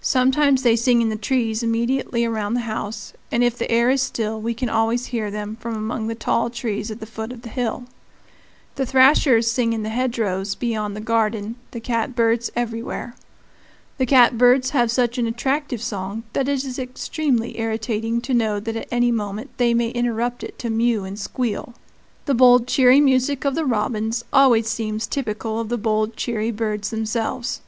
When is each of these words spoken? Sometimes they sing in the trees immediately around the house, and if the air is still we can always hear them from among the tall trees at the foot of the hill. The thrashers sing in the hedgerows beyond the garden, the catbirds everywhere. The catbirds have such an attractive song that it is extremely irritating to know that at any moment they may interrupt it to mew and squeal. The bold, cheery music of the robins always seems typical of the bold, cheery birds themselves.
Sometimes 0.00 0.62
they 0.62 0.76
sing 0.76 1.02
in 1.02 1.08
the 1.08 1.16
trees 1.16 1.60
immediately 1.64 2.24
around 2.24 2.54
the 2.54 2.60
house, 2.60 3.14
and 3.32 3.42
if 3.42 3.58
the 3.58 3.68
air 3.68 3.90
is 3.90 4.00
still 4.00 4.40
we 4.40 4.54
can 4.54 4.68
always 4.68 5.06
hear 5.06 5.28
them 5.28 5.56
from 5.58 5.74
among 5.74 6.06
the 6.06 6.14
tall 6.14 6.50
trees 6.50 6.88
at 6.92 7.00
the 7.00 7.04
foot 7.04 7.32
of 7.32 7.42
the 7.42 7.48
hill. 7.48 7.86
The 8.76 8.86
thrashers 8.86 9.50
sing 9.50 9.72
in 9.72 9.82
the 9.82 9.88
hedgerows 9.88 10.54
beyond 10.54 10.94
the 10.94 11.00
garden, 11.00 11.56
the 11.72 11.80
catbirds 11.80 12.48
everywhere. 12.54 13.16
The 13.98 14.06
catbirds 14.06 14.70
have 14.70 14.88
such 14.88 15.18
an 15.18 15.26
attractive 15.26 15.82
song 15.82 16.22
that 16.32 16.46
it 16.48 16.62
is 16.64 16.78
extremely 16.78 17.58
irritating 17.58 18.20
to 18.20 18.32
know 18.32 18.60
that 18.60 18.76
at 18.76 18.88
any 18.92 19.10
moment 19.10 19.50
they 19.56 19.74
may 19.74 19.88
interrupt 19.90 20.44
it 20.44 20.60
to 20.60 20.70
mew 20.70 21.02
and 21.02 21.18
squeal. 21.18 21.74
The 22.26 22.34
bold, 22.34 22.68
cheery 22.68 23.00
music 23.00 23.44
of 23.44 23.56
the 23.56 23.64
robins 23.64 24.24
always 24.32 24.68
seems 24.68 25.08
typical 25.08 25.58
of 25.58 25.70
the 25.70 25.76
bold, 25.76 26.16
cheery 26.16 26.52
birds 26.52 26.90
themselves. 26.90 27.62